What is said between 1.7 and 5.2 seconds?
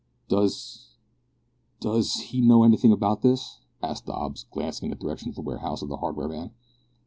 does he know anything about this?" asked Dobbs, glancing in the